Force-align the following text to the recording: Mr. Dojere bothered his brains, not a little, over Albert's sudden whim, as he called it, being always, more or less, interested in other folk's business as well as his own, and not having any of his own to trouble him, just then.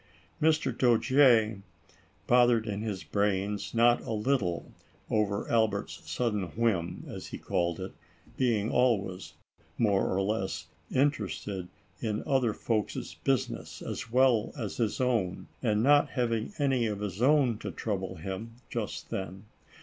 Mr. 0.41 0.75
Dojere 0.75 1.61
bothered 2.25 2.65
his 2.65 3.03
brains, 3.03 3.75
not 3.75 4.01
a 4.01 4.11
little, 4.13 4.71
over 5.11 5.47
Albert's 5.47 6.01
sudden 6.09 6.45
whim, 6.57 7.05
as 7.07 7.27
he 7.27 7.37
called 7.37 7.79
it, 7.79 7.91
being 8.35 8.71
always, 8.71 9.33
more 9.77 10.07
or 10.11 10.19
less, 10.23 10.65
interested 10.89 11.67
in 12.01 12.23
other 12.25 12.51
folk's 12.51 13.13
business 13.13 13.79
as 13.83 14.09
well 14.09 14.51
as 14.57 14.77
his 14.77 14.99
own, 14.99 15.45
and 15.61 15.83
not 15.83 16.09
having 16.09 16.51
any 16.57 16.87
of 16.87 17.01
his 17.01 17.21
own 17.21 17.59
to 17.59 17.69
trouble 17.69 18.15
him, 18.15 18.55
just 18.71 19.11
then. 19.11 19.45